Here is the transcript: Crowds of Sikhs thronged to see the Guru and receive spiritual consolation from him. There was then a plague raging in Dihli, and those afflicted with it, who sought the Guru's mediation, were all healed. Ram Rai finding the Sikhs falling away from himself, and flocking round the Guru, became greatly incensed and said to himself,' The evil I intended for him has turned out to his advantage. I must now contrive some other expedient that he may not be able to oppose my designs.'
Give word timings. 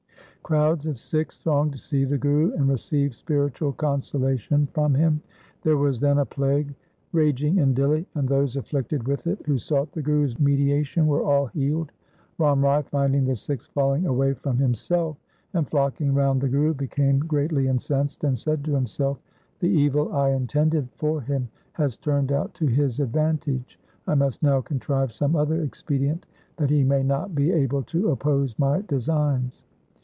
Crowds 0.43 0.85
of 0.85 0.99
Sikhs 0.99 1.37
thronged 1.37 1.71
to 1.71 1.77
see 1.77 2.03
the 2.03 2.17
Guru 2.17 2.51
and 2.55 2.67
receive 2.67 3.15
spiritual 3.15 3.71
consolation 3.71 4.67
from 4.73 4.93
him. 4.93 5.21
There 5.63 5.77
was 5.77 6.01
then 6.01 6.17
a 6.17 6.25
plague 6.25 6.75
raging 7.13 7.59
in 7.59 7.73
Dihli, 7.73 8.05
and 8.15 8.27
those 8.27 8.57
afflicted 8.57 9.07
with 9.07 9.25
it, 9.27 9.41
who 9.45 9.57
sought 9.57 9.93
the 9.93 10.01
Guru's 10.01 10.37
mediation, 10.41 11.07
were 11.07 11.23
all 11.23 11.45
healed. 11.45 11.93
Ram 12.37 12.61
Rai 12.65 12.83
finding 12.83 13.23
the 13.23 13.35
Sikhs 13.37 13.67
falling 13.67 14.07
away 14.07 14.33
from 14.33 14.57
himself, 14.57 15.15
and 15.53 15.69
flocking 15.69 16.13
round 16.13 16.41
the 16.41 16.49
Guru, 16.49 16.73
became 16.73 17.19
greatly 17.19 17.69
incensed 17.69 18.25
and 18.25 18.37
said 18.37 18.65
to 18.65 18.75
himself,' 18.75 19.23
The 19.61 19.69
evil 19.69 20.13
I 20.13 20.31
intended 20.31 20.89
for 20.97 21.21
him 21.21 21.47
has 21.73 21.95
turned 21.95 22.33
out 22.33 22.53
to 22.55 22.65
his 22.67 22.99
advantage. 22.99 23.79
I 24.05 24.15
must 24.15 24.43
now 24.43 24.59
contrive 24.59 25.13
some 25.13 25.33
other 25.37 25.61
expedient 25.61 26.25
that 26.57 26.71
he 26.71 26.83
may 26.83 27.03
not 27.03 27.35
be 27.35 27.53
able 27.53 27.83
to 27.83 28.09
oppose 28.11 28.59
my 28.59 28.81
designs.' 28.81 29.63